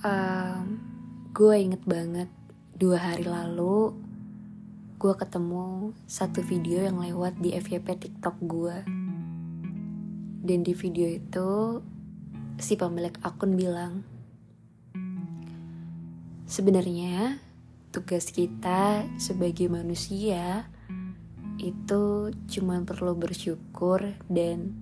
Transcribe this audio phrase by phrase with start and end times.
[0.00, 0.80] Um,
[1.36, 2.32] gue inget banget
[2.72, 3.92] dua hari lalu
[4.96, 8.80] gue ketemu satu video yang lewat di FYP TikTok gue.
[10.40, 11.50] Dan di video itu
[12.56, 14.00] si pemilik akun bilang,
[16.48, 17.36] sebenarnya
[17.92, 20.64] tugas kita sebagai manusia
[21.60, 24.72] itu cuma perlu bersyukur dan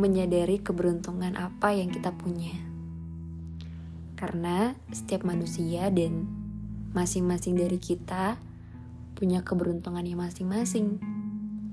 [0.00, 2.69] menyadari keberuntungan apa yang kita punya.
[4.20, 6.28] Karena setiap manusia dan
[6.92, 8.36] masing-masing dari kita
[9.16, 11.00] punya keberuntungannya masing-masing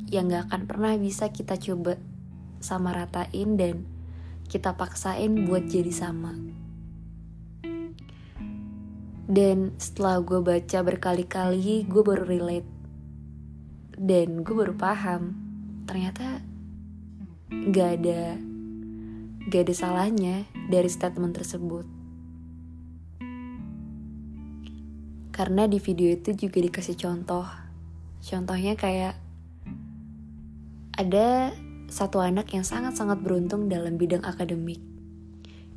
[0.08, 2.00] yang gak akan pernah bisa kita coba
[2.64, 3.84] sama ratain dan
[4.48, 6.32] kita paksain buat jadi sama.
[9.28, 12.72] Dan setelah gue baca berkali-kali, gue baru relate.
[14.00, 15.36] Dan gue baru paham,
[15.84, 16.40] ternyata
[17.52, 18.40] gak ada
[19.52, 21.97] gak ada salahnya dari statement tersebut.
[25.38, 27.46] Karena di video itu juga dikasih contoh.
[28.26, 29.14] Contohnya kayak
[30.98, 31.54] ada
[31.94, 34.82] satu anak yang sangat-sangat beruntung dalam bidang akademik.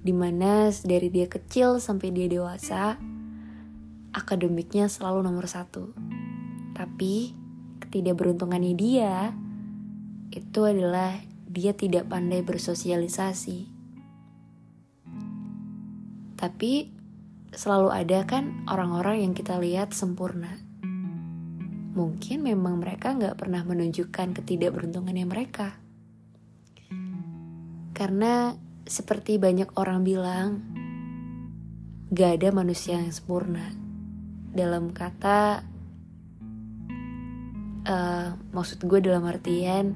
[0.01, 2.97] Di mana dari dia kecil sampai dia dewasa,
[4.17, 5.93] akademiknya selalu nomor satu.
[6.73, 7.37] Tapi
[7.85, 9.37] ketidakberuntungannya dia
[10.33, 13.69] itu adalah dia tidak pandai bersosialisasi.
[16.41, 17.00] Tapi
[17.51, 20.59] selalu ada kan orang-orang yang kita lihat sempurna.
[21.91, 25.75] Mungkin memang mereka nggak pernah menunjukkan ketidakberuntungannya mereka.
[27.91, 28.55] Karena
[28.87, 30.65] seperti banyak orang bilang,
[32.11, 33.77] gak ada manusia yang sempurna.
[34.57, 35.63] Dalam kata,
[37.85, 39.93] uh, maksud gue dalam artian,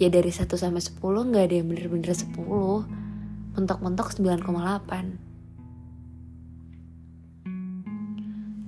[0.00, 0.98] ya dari 1 sampai 10
[1.30, 2.32] gak ada yang bener-bener 10,
[3.54, 5.27] mentok-mentok 9,8.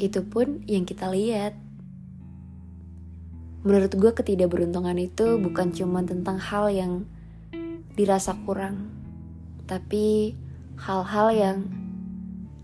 [0.00, 1.52] Itu pun yang kita lihat.
[3.60, 7.04] Menurut gue ketidakberuntungan itu bukan cuma tentang hal yang
[7.92, 8.88] dirasa kurang,
[9.68, 10.32] tapi
[10.80, 11.56] hal-hal yang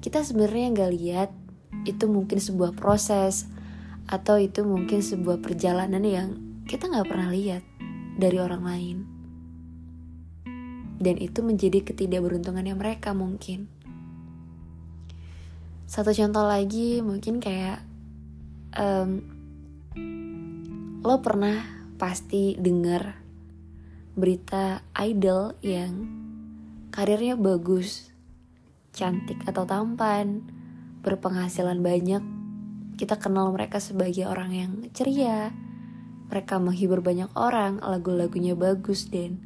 [0.00, 1.30] kita sebenarnya nggak lihat.
[1.84, 3.44] Itu mungkin sebuah proses
[4.08, 6.28] atau itu mungkin sebuah perjalanan yang
[6.64, 7.60] kita nggak pernah lihat
[8.16, 8.96] dari orang lain.
[10.96, 13.68] Dan itu menjadi ketidakberuntungannya mereka mungkin
[15.86, 17.78] satu contoh lagi mungkin kayak
[18.74, 19.22] um,
[21.06, 21.62] lo pernah
[21.94, 23.22] pasti dengar
[24.18, 26.10] berita idol yang
[26.90, 28.10] karirnya bagus,
[28.90, 30.42] cantik atau tampan,
[31.06, 32.24] berpenghasilan banyak.
[32.98, 35.54] Kita kenal mereka sebagai orang yang ceria.
[36.26, 39.38] Mereka menghibur banyak orang, lagu-lagunya bagus dan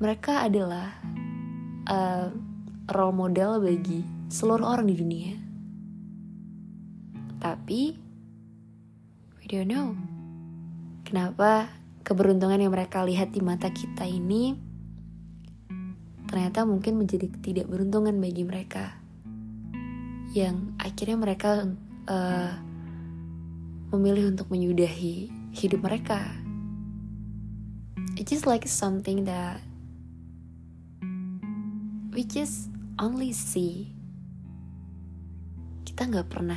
[0.00, 0.96] mereka adalah
[1.90, 2.32] uh,
[2.88, 4.00] role model bagi
[4.32, 5.47] seluruh orang di dunia.
[7.38, 7.94] Tapi
[9.38, 9.94] we don't know
[11.06, 11.72] kenapa
[12.04, 14.52] keberuntungan yang mereka lihat di mata kita ini
[16.28, 18.92] ternyata mungkin menjadi ketidakberuntungan bagi mereka
[20.36, 21.64] yang akhirnya mereka
[22.04, 22.52] uh,
[23.88, 26.20] memilih untuk menyudahi hidup mereka.
[28.20, 29.64] It's just like something that
[32.12, 32.68] we just
[33.00, 33.97] only see.
[35.98, 36.54] Kita nggak pernah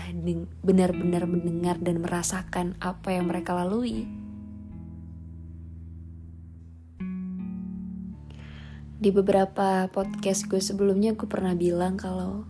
[0.61, 4.05] benar-benar mendengar dan merasakan apa yang mereka lalui.
[9.01, 12.45] Di beberapa podcast gue sebelumnya gue pernah bilang kalau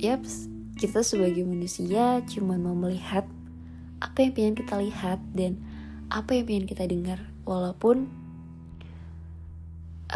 [0.00, 0.48] Yaps,
[0.80, 3.28] kita sebagai manusia cuma mau melihat
[4.00, 5.60] apa yang pengen kita lihat dan
[6.08, 8.08] apa yang pengen kita dengar walaupun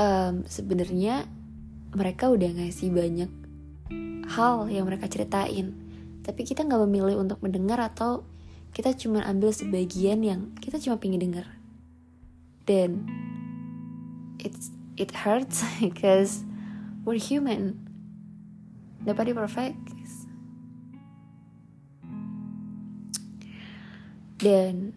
[0.01, 1.29] um, sebenarnya
[1.93, 3.44] mereka udah ngasih banyak
[4.31, 5.77] hal yang mereka ceritain
[6.25, 8.25] tapi kita nggak memilih untuk mendengar atau
[8.73, 11.47] kita cuma ambil sebagian yang kita cuma pengen dengar
[12.65, 13.05] dan
[14.41, 16.43] it's it hurts because
[17.05, 17.81] we're human.
[19.05, 19.77] Nobody perfect.
[24.41, 24.93] Dan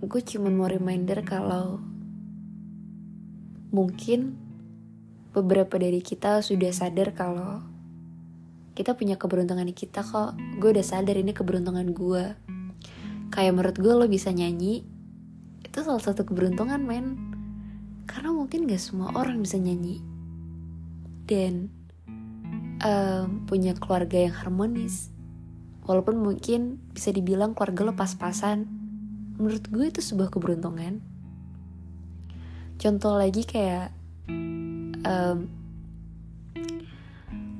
[0.00, 1.78] gue cuma mau reminder kalau
[3.70, 4.34] mungkin
[5.30, 7.62] beberapa dari kita sudah sadar kalau
[8.74, 10.34] kita punya keberuntungan di kita kok.
[10.58, 12.24] Gue udah sadar ini keberuntungan gue.
[13.30, 14.82] Kayak menurut gue lo bisa nyanyi,
[15.62, 17.06] itu salah satu keberuntungan men.
[18.10, 20.02] Karena mungkin gak semua orang bisa nyanyi.
[21.30, 21.70] Dan
[22.82, 25.14] um, punya keluarga yang harmonis.
[25.86, 28.66] Walaupun mungkin bisa dibilang keluarga lo pas-pasan.
[29.38, 30.98] Menurut gue itu sebuah keberuntungan.
[32.80, 33.99] Contoh lagi kayak
[35.04, 35.48] um,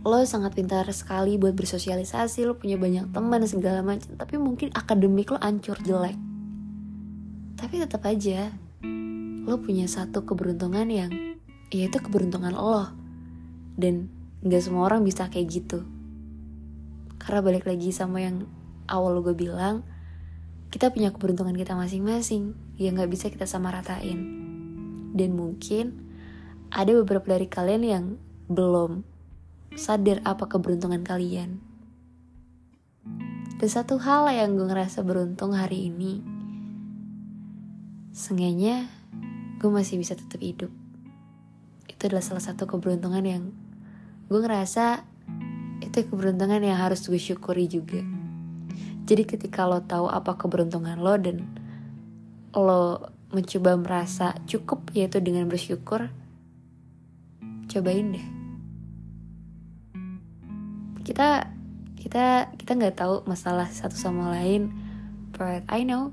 [0.01, 4.17] lo sangat pintar sekali buat bersosialisasi lo punya banyak teman segala macam.
[4.17, 6.17] Tapi mungkin akademik lo ancur jelek.
[7.61, 8.49] Tapi tetap aja
[9.45, 11.13] lo punya satu keberuntungan yang
[11.69, 12.89] yaitu keberuntungan lo.
[13.77, 14.09] Dan
[14.41, 15.85] nggak semua orang bisa kayak gitu.
[17.21, 18.49] Karena balik lagi sama yang
[18.89, 19.85] awal gue bilang
[20.73, 22.57] kita punya keberuntungan kita masing-masing.
[22.81, 24.17] Yang nggak bisa kita sama ratain.
[25.13, 26.10] Dan mungkin
[26.71, 28.05] ada beberapa dari kalian yang
[28.47, 29.03] belum
[29.75, 31.59] sadar apa keberuntungan kalian.
[33.61, 36.41] Dan satu hal yang gue ngerasa beruntung hari ini
[38.11, 38.91] Seenggaknya
[39.63, 40.73] gue masih bisa tetap hidup.
[41.87, 43.55] Itu adalah salah satu keberuntungan yang
[44.27, 45.07] Gue ngerasa
[45.79, 48.03] itu keberuntungan yang harus gue syukuri juga.
[49.07, 51.47] Jadi ketika lo tahu apa keberuntungan lo dan
[52.51, 56.11] Lo mencoba merasa cukup yaitu dengan bersyukur
[57.71, 58.27] Cobain deh.
[61.07, 61.47] Kita
[61.95, 64.75] kita kita nggak tahu masalah satu sama lain
[65.31, 66.11] but I know.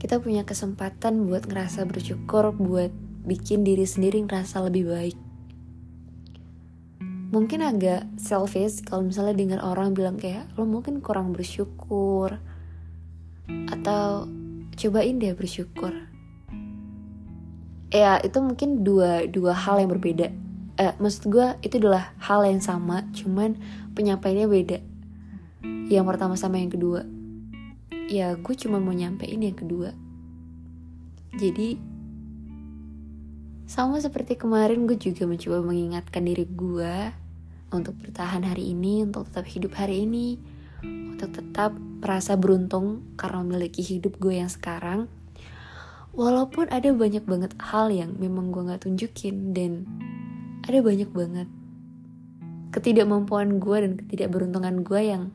[0.00, 2.88] Kita punya kesempatan buat ngerasa bersyukur buat
[3.28, 5.18] bikin diri sendiri ngerasa lebih baik.
[7.28, 12.40] Mungkin agak selfish kalau misalnya dengar orang bilang kayak lo mungkin kurang bersyukur.
[13.68, 14.24] Atau
[14.80, 16.13] cobain deh bersyukur
[17.94, 20.34] ya itu mungkin dua dua hal yang berbeda.
[20.74, 23.54] Eh, maksud gue itu adalah hal yang sama cuman
[23.94, 24.78] penyampaiannya beda.
[25.86, 27.06] Yang pertama sama yang kedua.
[28.10, 29.94] Ya gue cuma mau nyampein yang kedua.
[31.38, 31.78] Jadi
[33.70, 36.94] sama seperti kemarin gue juga mencoba mengingatkan diri gue
[37.70, 40.36] untuk bertahan hari ini untuk tetap hidup hari ini
[40.84, 45.08] untuk tetap merasa beruntung karena memiliki hidup gue yang sekarang
[46.14, 49.84] walaupun ada banyak banget hal yang memang gue gak tunjukin dan
[50.64, 51.50] ada banyak banget
[52.74, 55.30] ketidakmampuan gue dan ketidakberuntungan gue yang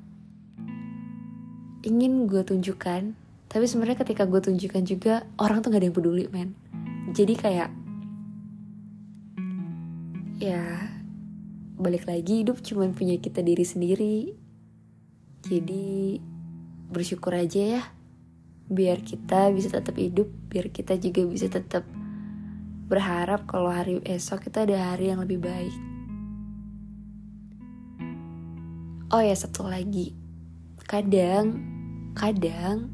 [1.88, 3.16] ingin gue tunjukkan.
[3.50, 6.52] Tapi sebenarnya ketika gue tunjukkan juga orang tuh gak ada yang peduli men.
[7.16, 7.70] Jadi kayak
[10.44, 10.64] ya
[11.80, 14.18] balik lagi hidup cuma punya kita diri sendiri.
[15.48, 16.20] Jadi
[16.92, 17.84] bersyukur aja ya
[18.70, 21.82] biar kita bisa tetap hidup biar kita juga bisa tetap
[22.90, 25.76] berharap kalau hari esok kita ada hari yang lebih baik.
[29.10, 30.14] Oh ya satu lagi,
[30.86, 31.58] kadang,
[32.14, 32.94] kadang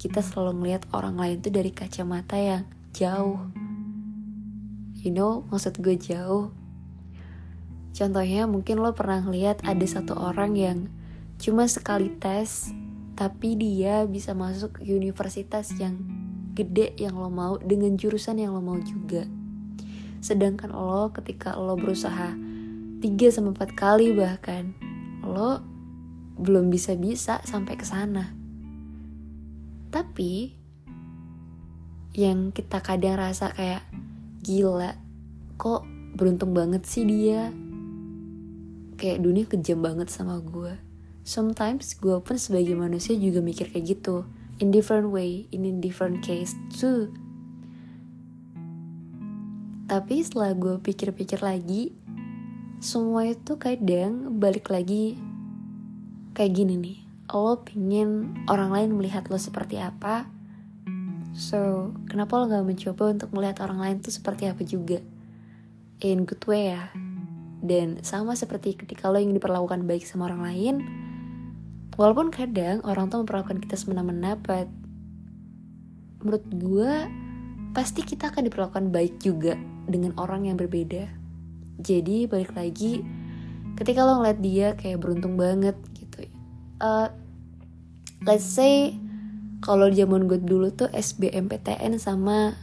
[0.00, 2.64] kita selalu melihat orang lain tuh dari kacamata yang
[2.96, 3.40] jauh.
[4.96, 6.52] You know, maksud gue jauh.
[7.92, 10.78] Contohnya mungkin lo pernah lihat ada satu orang yang
[11.36, 12.72] cuma sekali tes,
[13.12, 16.00] tapi dia bisa masuk universitas yang
[16.52, 19.24] gede yang lo mau dengan jurusan yang lo mau juga.
[20.20, 22.36] Sedangkan lo ketika lo berusaha
[23.02, 24.76] 3 sampai 4 kali bahkan
[25.24, 25.60] lo
[26.38, 28.32] belum bisa-bisa sampai ke sana.
[29.92, 30.56] Tapi
[32.12, 33.84] yang kita kadang rasa kayak
[34.44, 34.96] gila,
[35.56, 35.84] kok
[36.16, 37.52] beruntung banget sih dia.
[38.96, 40.91] Kayak dunia kejam banget sama gue.
[41.22, 44.26] Sometimes gue pun sebagai manusia juga mikir kayak gitu
[44.58, 47.14] in different way, in a different case too.
[49.86, 51.94] Tapi setelah gue pikir-pikir lagi,
[52.82, 55.14] semua itu kadang balik lagi
[56.34, 56.98] kayak gini nih.
[57.30, 60.26] Lo pingin orang lain melihat lo seperti apa,
[61.32, 64.98] so kenapa lo gak mencoba untuk melihat orang lain tuh seperti apa juga?
[66.02, 66.90] In good way ya.
[67.62, 70.74] Dan sama seperti ketika lo ingin diperlakukan baik sama orang lain,
[72.02, 74.66] walaupun kadang orang tuh memperlakukan kita semena-mena but
[76.18, 76.92] menurut gue
[77.70, 79.54] pasti kita akan diperlakukan baik juga
[79.86, 81.06] dengan orang yang berbeda.
[81.78, 83.06] Jadi balik lagi
[83.78, 86.28] ketika lo ngeliat dia kayak beruntung banget gitu
[86.82, 87.08] uh,
[88.26, 88.92] let's say
[89.62, 92.58] kalau zaman gue dulu tuh SBMPTN sama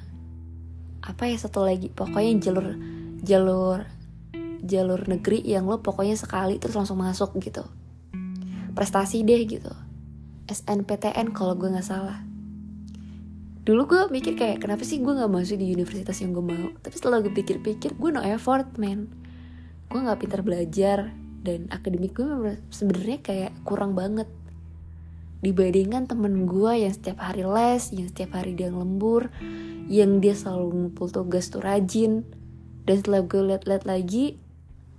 [0.99, 2.75] apa ya satu lagi pokoknya jalur
[3.23, 3.79] jalur
[4.61, 7.63] jalur negeri yang lo pokoknya sekali terus langsung masuk gitu
[8.79, 9.75] prestasi deh gitu.
[10.47, 12.23] SNPTN kalau gue nggak salah.
[13.67, 16.71] Dulu gue mikir kayak kenapa sih gue nggak masuk di universitas yang gue mau?
[16.79, 19.11] Tapi setelah gue pikir-pikir gue no effort man.
[19.91, 21.11] Gue nggak pintar belajar
[21.43, 24.31] dan akademik gue sebenarnya kayak kurang banget.
[25.43, 29.27] Dibandingkan temen gue yang setiap hari les yang setiap hari dia lembur
[29.91, 32.23] yang dia selalu ngumpul tugas tuh rajin.
[32.87, 34.39] Dan setelah gue liat-liat lagi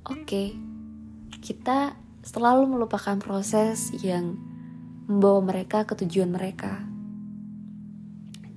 [0.04, 0.52] oke okay,
[1.40, 4.36] kita selalu melupakan proses yang
[5.08, 6.84] membawa mereka ke tujuan mereka.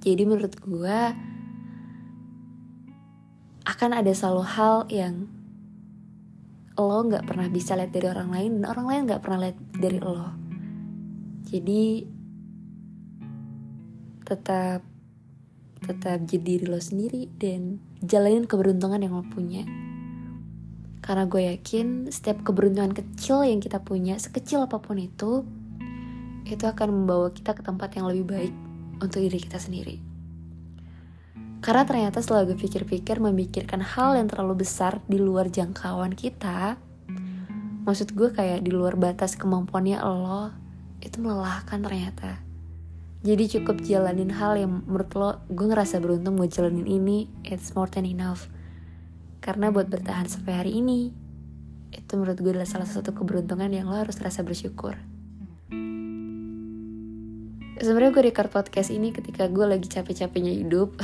[0.03, 0.99] Jadi menurut gue
[3.63, 5.27] akan ada selalu hal yang
[6.73, 9.99] lo nggak pernah bisa lihat dari orang lain dan orang lain nggak pernah lihat dari
[10.01, 10.25] lo
[11.45, 11.83] jadi
[14.25, 14.81] tetap
[15.85, 19.61] tetap jadi diri lo sendiri dan jalanin keberuntungan yang lo punya
[21.03, 25.43] karena gue yakin setiap keberuntungan kecil yang kita punya sekecil apa pun itu
[26.47, 28.53] itu akan membawa kita ke tempat yang lebih baik
[29.03, 29.99] untuk diri kita sendiri.
[31.59, 36.79] Karena ternyata setelah gue pikir-pikir memikirkan hal yang terlalu besar di luar jangkauan kita
[37.83, 40.55] maksud gue kayak di luar batas kemampuannya lo
[41.03, 42.39] itu melelahkan ternyata.
[43.23, 47.91] Jadi cukup jalanin hal yang menurut lo gue ngerasa beruntung buat jalanin ini it's more
[47.91, 48.47] than enough
[49.43, 51.11] karena buat bertahan sampai hari ini
[51.91, 54.95] itu menurut gue adalah salah satu keberuntungan yang lo harus rasa bersyukur.
[57.83, 60.95] Sebenarnya gue record podcast ini ketika gue lagi capek-capeknya hidup.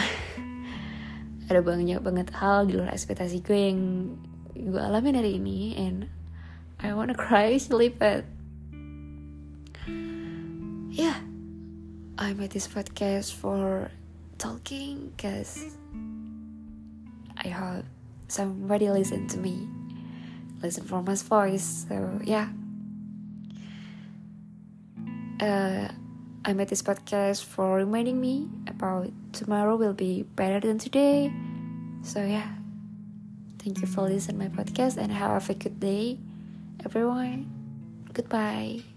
[1.51, 3.79] Ada banyak banget hal di luar ekspektasi gue yang
[4.55, 6.07] gue alami hari ini and
[6.79, 8.23] I wanna cry sleep at.
[10.95, 11.19] Yeah
[12.19, 13.91] I made this podcast for
[14.39, 15.63] talking because
[17.39, 17.98] I hope
[18.29, 19.67] somebody listen to me,
[20.61, 21.85] listen for my voice.
[21.89, 22.49] So yeah,
[25.41, 25.89] uh,
[26.45, 31.33] I made this podcast for reminding me about tomorrow will be better than today.
[32.03, 32.47] So yeah,
[33.59, 36.17] thank you for listening my podcast and have a good day,
[36.85, 37.49] everyone.
[38.13, 38.88] Goodbye.